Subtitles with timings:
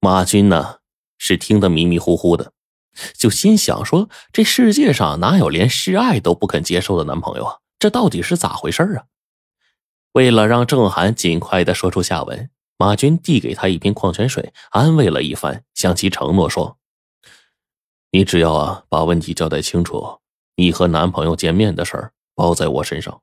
[0.00, 0.78] 马军呢
[1.18, 2.52] 是听得迷迷糊糊的，
[3.16, 7.58] 就心想说：这世界上哪有连示爱都不肯接受的男朋友啊？
[7.78, 9.04] 这到底是咋回事啊？
[10.12, 16.78] 为了让郑涵尽快的说出下文，马军递给他一瓶矿泉水，安慰了一番，向其承诺说
[18.12, 20.20] ：“你只要啊把问题交代清楚，
[20.56, 23.20] 你和男朋友见面的事儿包在我身上。”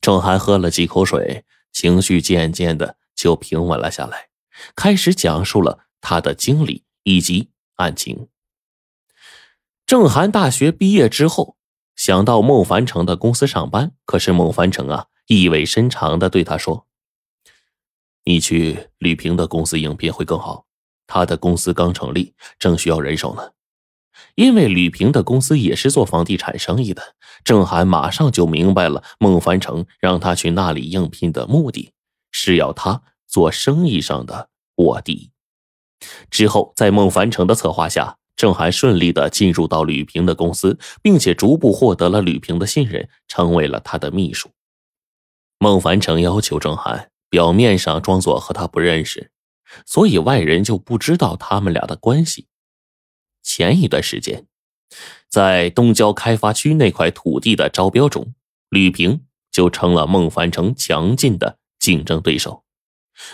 [0.00, 4.28] 郑涵喝了几口水，情绪渐渐的就平稳了下来，
[4.74, 8.28] 开始讲述了他的经历以及案情。
[9.86, 11.56] 郑涵大学毕业之后，
[11.96, 15.06] 想到孟凡成的公司上班，可是孟凡成啊。
[15.26, 16.86] 意味深长的对他说
[18.24, 20.66] ：“你去吕平的公司应聘会更好，
[21.06, 23.52] 他的公司刚成立，正需要人手呢。”
[24.34, 31.92] 因为吕平的公司也是做房地产生意的，郑涵马上就明白了孟凡成让他去那里应聘的目的，
[32.30, 35.30] 是要他做生意上的卧底。
[36.30, 44.50] 之后，在孟凡成的策划下，郑涵顺利的进入到吕平的公司，并且逐步获得了吕平的信任，成为了他的秘书。
[45.58, 49.30] 孟凡成要求郑涵表面上装作和他不认识，
[49.86, 52.48] 所以外人就不知道他们俩的关系。
[53.42, 54.46] 前一段时间，
[55.30, 58.34] 在东郊开发区那块土地的招标中，
[58.68, 62.61] 吕平就成了孟凡成强劲的竞争对手。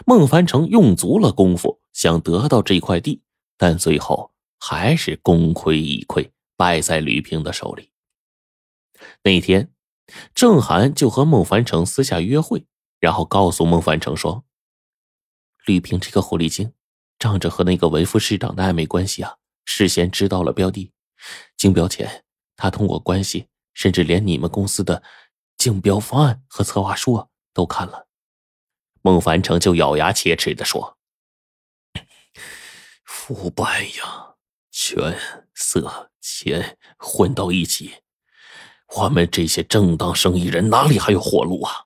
[0.06, 3.22] 孟凡成用足了功夫想得到这块地，
[3.56, 7.90] 但最后还是功亏一篑，败在吕平的手里。
[9.22, 9.72] 那天。
[10.34, 12.64] 郑涵就和孟凡成私下约会，
[12.98, 14.42] 然后告诉孟凡成说
[15.66, 16.72] ：“吕平这个狐狸精，
[17.18, 20.94] 仗着和那个文副市长的暧昧关系啊，事先知道了标的，
[21.58, 22.24] 竞标前
[22.56, 25.02] 他通过关系，甚至连你们公司的
[25.58, 28.07] 竞标方案和策划书啊都看了。”
[29.02, 30.98] 孟凡成就咬牙切齿的说
[33.04, 34.34] ：“腐败呀，
[34.70, 35.18] 权
[35.54, 38.02] 色钱混到一起。”
[38.96, 41.84] 我们这些正当生意人哪里还有活路啊？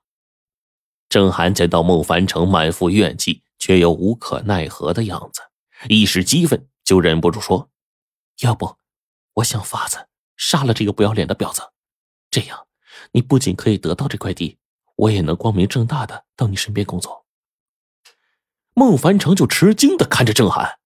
[1.09, 5.41] 郑涵见到孟凡成满腹怨气却又无可奈何的样子，
[5.89, 7.69] 一时激愤，就忍不住说
[8.39, 8.77] ：“要不，
[9.33, 10.07] 我想法子
[10.37, 11.61] 杀了这个不要脸的婊子，
[12.31, 12.67] 这样
[13.11, 14.57] 你不仅可以得到这块地，
[14.95, 17.25] 我也能光明正大的到你身边工作。”
[18.75, 20.79] 孟凡成就吃惊的看着郑涵，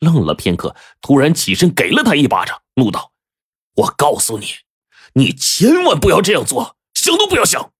[0.00, 3.12] 愣了片刻，突然起身给了他一巴掌，怒道
[3.76, 4.46] ：“我告诉你！”
[5.14, 7.72] 你千万不要这样做，想都不要想。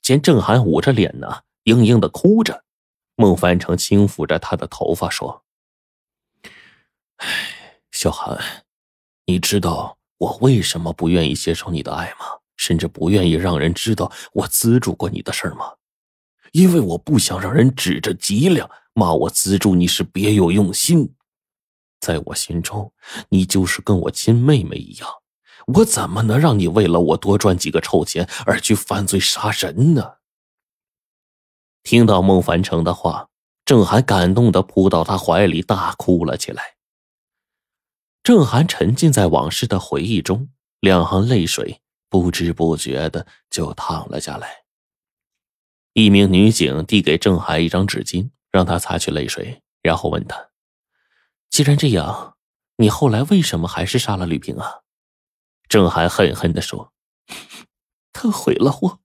[0.00, 2.64] 见郑涵捂着脸呢，嘤嘤的哭着，
[3.16, 5.44] 孟凡成轻抚着他的头发说
[7.18, 8.64] ：“哎，小涵，
[9.26, 12.41] 你知道我为什么不愿意接受你的爱吗？
[12.56, 15.72] 甚至不愿意让人知道我资助过你的事吗？
[16.52, 21.14] 因为我不想让人指着脊梁骂我资助你是别有用心。
[22.00, 22.92] 在我心中，
[23.28, 25.08] 你就是跟我亲妹妹一样。”
[25.74, 30.14] 我怎么能让你为了我多赚几个臭钱而去犯罪杀人呢？
[31.84, 33.28] 听到孟凡成的话，
[33.64, 36.74] 郑涵感动的扑到他怀里大哭了起来。
[38.24, 40.48] 郑涵沉浸在往事的回忆中，
[40.80, 41.80] 两行泪水
[42.12, 44.64] 不知不觉的就躺了下来。
[45.94, 50.50] 一名女警递给郑涵一张纸巾，让他擦去泪水，然后问他
[51.48, 52.36] ：“既然这样，
[52.76, 54.80] 你后来为什么还是杀了吕平啊？”
[55.70, 56.92] 郑涵恨恨的说
[58.12, 59.00] ：“他毁了我，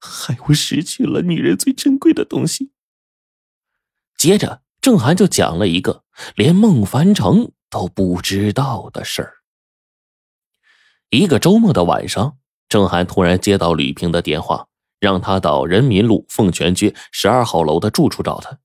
[0.00, 2.72] 害我失去了女人最珍贵的东西。”
[4.18, 6.02] 接着，郑涵就讲了一个
[6.34, 9.36] 连孟凡成都不知道的事儿。
[11.10, 12.38] 一个周末的晚上，
[12.70, 14.68] 郑涵突然接到吕平的电话，
[15.00, 18.58] 让他到人民路凤泉街十二号楼的住处找他。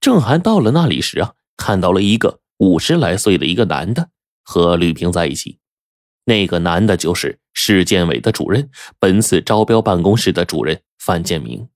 [0.00, 4.08] 郑涵到了那里时啊，看到了一个五十来岁的一个男的
[4.42, 5.58] 和吕平在一起。
[6.24, 11.68] 那个男的就是市建委的主任，本次招标办公室的主任范建明。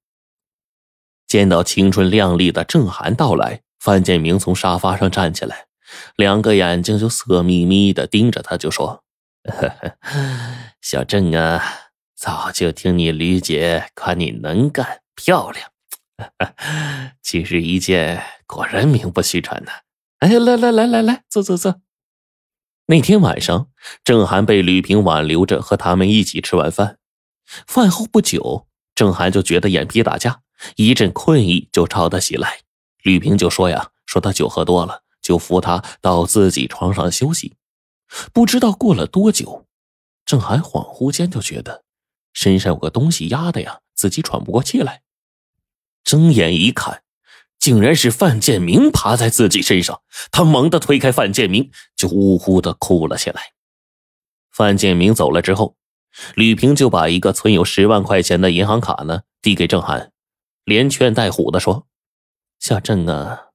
[1.26, 5.67] 见到青春靓丽的郑涵到来，范建明从沙发上站起来，
[6.17, 9.02] 两个眼睛就色眯眯的盯着他，就说
[9.44, 9.69] ：“呵
[10.00, 10.25] 呵
[10.81, 11.62] 小郑啊，
[12.17, 15.70] 早就听你吕姐夸你能干漂亮，
[17.23, 19.73] 今日一见，果然名不虚传呐！
[20.20, 21.81] 哎，来来来来来，坐坐坐。”
[22.87, 23.69] 那天晚上，
[24.02, 26.99] 郑涵被吕平挽留着和他们一起吃完饭。
[27.67, 30.41] 饭后不久，郑涵就觉得眼皮打架，
[30.76, 32.61] 一阵困意就朝他袭来。
[33.02, 37.56] 吕平就说：“呀，说他酒喝多了，就扶他到自己床上休息。”
[38.32, 39.66] 不知道过了多久，
[40.25, 41.84] 郑涵恍惚间就觉得
[42.32, 45.02] 身上有个东西压的呀，自己喘不过气来。
[46.02, 47.02] 睁眼一看，
[47.58, 50.02] 竟然是范建明爬在自己身上。
[50.31, 53.52] 他猛地推开范建明，就呜呼的哭了起来。
[54.50, 55.76] 范建明走了之后，
[56.34, 60.12] 吕平就把一个存有十万块钱的银行卡呢递给郑涵，
[60.64, 61.87] 连劝带唬的说
[62.60, 63.46] ：“小郑啊，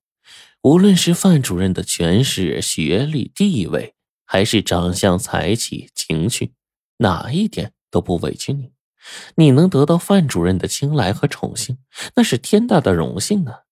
[0.64, 3.96] 无论是范主任的权势、学历、地位，
[4.32, 6.54] 还是长相、才气、情趣，
[6.98, 8.72] 哪一点都不委屈你。
[9.38, 11.80] 你能得到范主任的青睐和宠幸，
[12.16, 13.64] 那是天大的荣幸啊！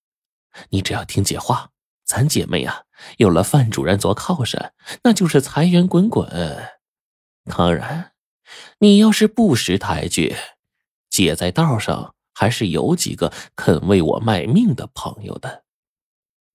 [0.69, 1.69] 你只要听姐话，
[2.04, 2.86] 咱姐妹呀，
[3.18, 4.74] 有了范主任做靠山，
[5.04, 6.27] 那就是财源滚滚。”
[7.45, 8.13] 当然，
[8.80, 10.36] 你要是不识抬举，
[11.07, 15.65] 姐在道上还是有几个肯为我卖命的朋友的。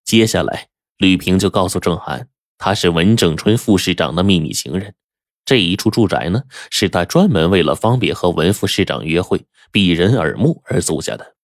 [0.03, 0.67] 接下来，
[0.97, 2.27] 吕平就告诉郑涵，
[2.63, 4.95] 他是文正春副市长的秘密情人。
[5.43, 11.35] 这一处住宅呢，是他专门为了方便和文副市长约会、避人耳目而租下的。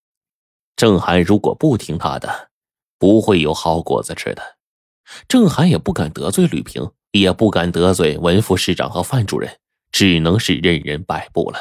[0.78, 2.52] 郑涵如果不听他的，
[2.98, 4.42] 不会有好果子吃的。
[5.28, 6.90] 郑涵也不敢得罪吕平。
[7.12, 9.58] 也不敢得罪文副市长和范主任，
[9.92, 11.58] 只能是任人摆布了。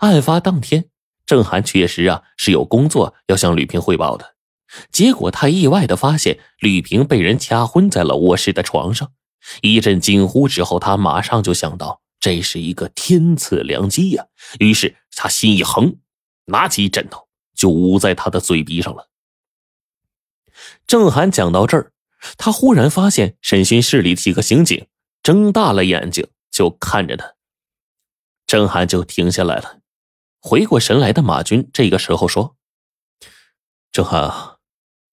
[0.00, 0.90] 案发当天，
[1.24, 4.33] 郑涵确实啊是有工作要向吕平汇报的，
[4.90, 9.12] 结果他意外的发现吕平被人掐昏在了卧室的床上。
[9.62, 14.26] 一阵惊呼之后，他马上就想到这是一个天赐良机呀，
[14.58, 15.96] 于是他心一横，
[16.46, 19.08] 拿起枕头就捂在他的嘴鼻上了。
[20.86, 21.90] 郑涵讲到这儿。
[22.38, 24.86] 他忽然发现审讯室里几个刑警
[25.22, 27.34] 睁大了眼睛就看着他，
[28.46, 29.80] 郑涵就停下来了。
[30.40, 32.56] 回过神来的马军这个时候说
[33.92, 34.53] ：“郑涵，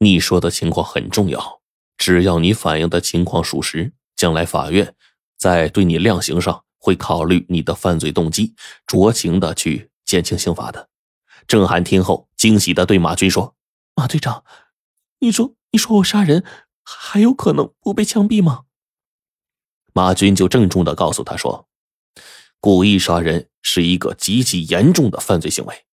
[0.03, 1.61] 你说的情况很重要，
[1.95, 4.95] 只要你反映的情况属实，将来法院
[5.37, 8.55] 在对你量刑上会考虑你的犯罪动机，
[8.87, 10.89] 酌情的去减轻刑罚的。”
[11.45, 13.55] 郑涵听后惊喜的对马军说
[13.93, 14.43] ：“马队长，
[15.19, 16.43] 你说你说我杀人？”
[16.83, 18.63] 还有可能不被枪毙吗？
[19.93, 21.67] 马军就郑重的告诉他说
[22.59, 25.85] ：“故意杀人是一个极其严重的犯罪行为，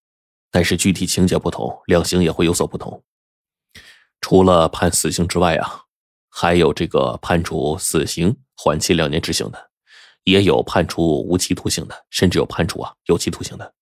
[0.50, 3.04] 但是具体情节不同，量刑也会有所不同。
[4.20, 5.82] 除了判死刑之外啊，
[6.28, 9.70] 还有这个判处死刑缓期两年执行的，
[10.24, 13.74] 也有判处无期徒刑的，甚至有判处啊有期徒刑的。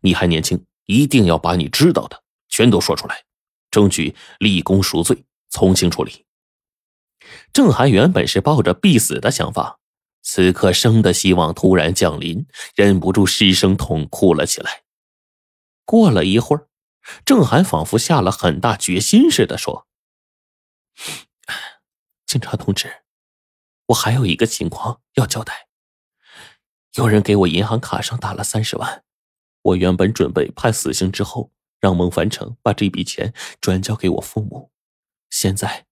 [0.00, 3.24] 你还年轻，一定要把你知道的全都说出来，
[3.70, 6.24] 争取立功赎罪，从轻处理。”
[7.52, 9.78] 郑涵原本是抱着必死的想法，
[10.22, 14.82] 此刻生的希望突然降临，忍不住失声痛哭了起来。
[15.84, 16.68] 过了一会儿，
[17.24, 19.86] 郑涵仿佛下了很大决心似的说
[22.26, 23.02] ：“警察同志，
[23.86, 25.68] 我还有一个情况要交代。
[26.94, 29.04] 有人给我银行卡上打了三十万，
[29.62, 34.70] 我原本准备判死刑之后，让孟凡成把这笔钱转交给我父母，
[35.30, 35.86] 现在……”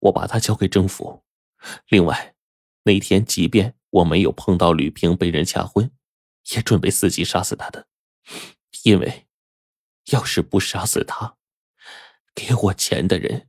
[0.00, 1.24] 我把它交给政府。
[1.88, 2.34] 另外，
[2.84, 5.90] 那天即便我没有碰到吕平被人掐昏，
[6.54, 7.88] 也准备伺机杀死他的，
[8.84, 9.25] 因为
[10.06, 11.36] 要是不杀死他，
[12.34, 13.48] 给我钱的人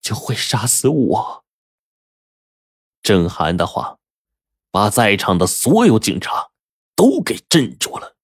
[0.00, 1.44] 就会杀死我。
[3.02, 3.98] 郑涵的话，
[4.70, 6.50] 把在场的所有警察
[6.94, 8.16] 都给镇住了。